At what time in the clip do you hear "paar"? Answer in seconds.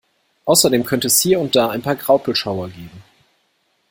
1.83-1.95